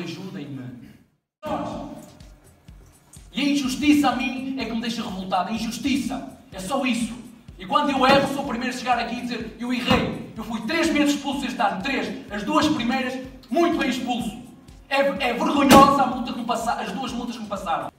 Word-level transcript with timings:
ajudem-me. 0.00 0.90
E 3.32 3.40
a 3.40 3.44
injustiça 3.44 4.10
a 4.10 4.16
mim 4.16 4.56
é 4.58 4.64
que 4.64 4.72
me 4.72 4.80
deixa 4.80 5.02
revoltado. 5.02 5.50
A 5.50 5.52
injustiça. 5.52 6.36
É 6.52 6.58
só 6.58 6.84
isso. 6.84 7.14
E 7.58 7.66
quando 7.66 7.90
eu 7.90 8.06
erro, 8.06 8.34
sou 8.34 8.44
o 8.44 8.48
primeiro 8.48 8.74
a 8.74 8.78
chegar 8.78 8.98
aqui 8.98 9.16
e 9.16 9.20
dizer 9.22 9.56
eu 9.60 9.72
errei. 9.72 10.32
Eu 10.36 10.44
fui 10.44 10.60
três 10.62 10.88
vezes 10.88 11.14
expulso 11.14 11.46
este 11.46 11.60
ano. 11.60 11.82
Três. 11.82 12.30
As 12.32 12.42
duas 12.42 12.66
primeiras, 12.68 13.14
muito 13.48 13.78
bem 13.78 13.90
expulso. 13.90 14.40
É, 14.88 15.00
é 15.00 15.32
vergonhosa 15.32 16.02
a 16.02 16.06
multa 16.06 16.32
que 16.32 16.38
me 16.40 16.44
passaram, 16.44 16.82
as 16.82 16.92
duas 16.92 17.12
multas 17.12 17.36
que 17.36 17.42
me 17.42 17.48
passaram. 17.48 17.92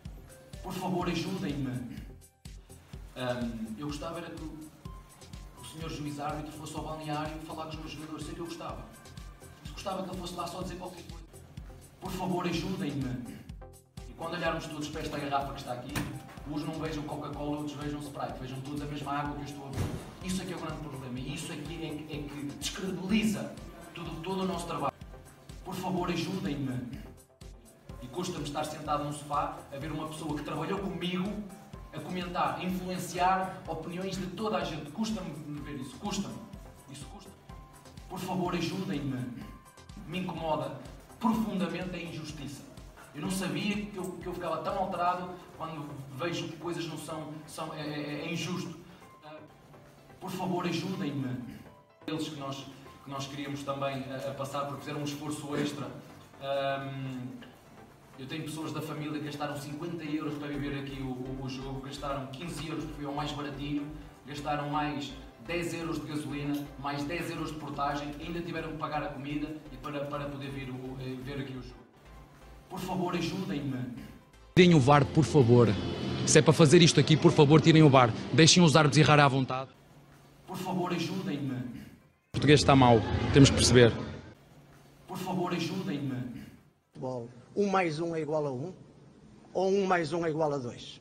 Por 0.62 0.74
favor, 0.74 1.08
ajudem-me. 1.08 1.72
eu 3.78 3.88
gostava 3.88 4.18
era 4.18 4.30
que 4.30 4.44
o, 4.44 5.66
senhor 5.66 5.90
juiz 5.90 6.20
árbitro 6.20 6.52
fosse 6.52 6.76
ao 6.76 6.84
balneário 6.84 7.34
falar 7.48 7.64
com 7.66 7.70
os 7.70 7.76
meus 7.78 7.92
jogadores. 7.92 8.26
Sei 8.26 8.36
que 8.36 8.42
eu 8.42 8.46
gostava. 8.46 8.84
Gostava 9.72 10.04
que 10.04 10.10
ele 10.10 10.20
fosse 10.20 10.36
lá 10.36 10.48
só 10.48 10.62
dizer 10.62 10.76
qualquer 10.76 11.04
coisa. 11.04 11.21
Favor, 12.22 12.46
ajudem-me. 12.46 13.36
E 14.08 14.14
quando 14.14 14.36
olharmos 14.36 14.68
todos 14.68 14.88
para 14.90 15.02
esta 15.02 15.18
garrafa 15.18 15.54
que 15.54 15.60
está 15.60 15.74
aqui, 15.74 15.92
uns 16.48 16.64
não 16.64 16.76
vejam 16.76 17.02
Coca-Cola, 17.02 17.58
outros 17.58 17.76
vejam 17.76 18.00
Sprite, 18.00 18.40
vejam 18.40 18.62
todos 18.62 18.80
a 18.80 18.86
mesma 18.86 19.12
água 19.12 19.34
que 19.34 19.42
eu 19.42 19.46
estou 19.46 19.66
a 19.66 19.70
beber. 19.70 19.88
Isso 20.24 20.40
é 20.44 20.46
que 20.46 20.54
é 20.54 20.56
o 20.56 20.60
grande 20.60 20.82
problema 20.84 21.18
e 21.20 21.34
isso 21.34 21.52
aqui 21.52 21.84
é, 21.84 22.14
é, 22.14 22.18
é 22.18 22.22
que 22.22 22.46
descredibiliza 22.60 23.52
todo, 23.96 24.44
o 24.44 24.46
nosso 24.46 24.68
trabalho. 24.68 24.94
Por 25.66 25.74
favor, 25.74 26.12
ajudem-me. 26.12 27.00
E 28.04 28.08
custa-me 28.10 28.44
estar 28.44 28.66
sentado 28.66 29.04
num 29.04 29.14
sofá 29.14 29.58
a 29.74 29.78
ver 29.80 29.92
uma 29.92 30.08
pessoa 30.08 30.38
que 30.38 30.44
trabalhou 30.44 30.78
comigo 30.78 31.28
a 31.92 32.00
comentar, 32.02 32.60
a 32.60 32.64
influenciar 32.64 33.64
opiniões 33.68 34.16
de 34.16 34.28
toda 34.28 34.58
a 34.58 34.64
gente. 34.64 34.92
Custa-me 34.92 35.32
ver 35.62 35.82
isso, 35.82 35.98
custa-me. 35.98 36.36
Isso 36.92 37.06
custa. 37.08 37.32
Por 38.08 38.20
favor, 38.20 38.54
ajudem-me. 38.54 39.42
Me 40.06 40.20
incomoda 40.20 40.80
profundamente 41.22 41.96
a 41.96 42.02
injustiça. 42.02 42.64
Eu 43.14 43.22
não 43.22 43.32
sabia 43.32 43.76
que 43.86 43.96
eu, 43.96 44.04
que 44.22 44.28
eu 44.28 44.34
ficava 44.34 44.58
tão 44.58 44.78
alterado 44.78 45.30
quando 45.58 45.88
vejo 46.18 46.48
que 46.48 46.58
coisas 46.58 46.86
não 46.88 46.98
são. 46.98 47.34
são 47.48 47.74
é, 47.74 47.82
é, 47.82 48.26
é 48.26 48.34
injusto. 48.34 48.82
Por 50.20 50.32
favor, 50.32 50.66
ajudem-me. 50.66 51.36
Eles 52.06 52.30
que 52.30 52.40
nós, 52.40 52.66
que 53.04 53.10
nós 53.10 53.28
queríamos 53.28 53.64
também 53.64 54.06
a, 54.12 54.32
a 54.32 54.34
passar, 54.34 54.66
porque 54.66 54.82
fizeram 54.82 55.02
um 55.02 55.04
esforço 55.04 55.56
extra. 55.56 55.88
Um, 56.42 57.40
eu 58.20 58.28
tenho 58.28 58.44
pessoas 58.44 58.72
da 58.72 58.82
família 58.82 59.18
que 59.20 59.26
gastaram 59.26 59.56
50 59.56 60.04
euros 60.04 60.36
para 60.36 60.48
viver 60.48 60.80
aqui 60.80 61.02
o, 61.02 61.08
o, 61.08 61.44
o 61.44 61.50
jogo, 61.50 61.82
gastaram 61.82 62.28
15 62.28 62.68
euros 62.68 62.84
porque 62.86 63.02
foi 63.02 63.12
o 63.12 63.16
mais 63.16 63.32
baratinho, 63.32 63.88
gastaram 64.28 64.70
mais 64.70 65.12
10 65.48 65.74
euros 65.74 66.02
de 66.02 66.08
gasolina, 66.08 66.66
mais 66.80 67.04
10 67.04 67.32
euros 67.32 67.52
de 67.52 67.60
portagem, 67.60 68.14
ainda 68.20 68.42
tiveram 68.42 68.72
que 68.72 68.78
pagar 68.78 69.04
a 69.04 69.08
comida 69.08 69.48
e 69.72 69.78
para, 69.78 70.06
para 70.06 70.26
poder 70.26 70.50
vir 70.52 70.70
o, 70.70 70.98
eh, 71.02 71.16
ver 71.24 71.42
aqui 71.42 71.54
o 71.54 71.62
jogo. 71.62 71.82
Por 72.70 72.80
favor, 72.80 73.16
ajudem-me. 73.16 73.96
Tirem 74.56 74.76
o 74.76 74.80
VAR, 74.80 75.06
por 75.06 75.24
favor. 75.24 75.68
Se 76.26 76.40
é 76.40 76.42
para 76.42 76.54
fazer 76.54 76.82
isto 76.82 77.00
aqui, 77.00 77.18
por 77.18 77.32
favor, 77.32 77.60
tirem 77.62 77.84
o 77.84 77.90
VAR. 77.90 78.14
Deixem 78.34 78.64
os 78.64 78.76
árbitros 78.76 79.00
errar 79.00 79.20
à 79.20 79.28
vontade. 79.28 79.72
Por 80.46 80.58
favor, 80.58 80.94
ajudem-me. 80.94 81.54
O 81.54 82.32
português 82.34 82.60
está 82.60 82.76
mal, 82.76 83.00
temos 83.34 83.50
que 83.50 83.56
perceber. 83.56 83.92
Por 85.08 85.18
favor, 85.18 85.54
ajudem-me. 85.54 86.42
Um 87.56 87.68
mais 87.68 88.00
um 88.00 88.16
é 88.16 88.22
igual 88.22 88.46
a 88.46 88.52
um? 88.52 88.74
Ou 89.54 89.70
um 89.70 89.86
mais 89.86 90.14
um 90.14 90.26
é 90.26 90.30
igual 90.30 90.54
a 90.54 90.58
dois? 90.58 91.01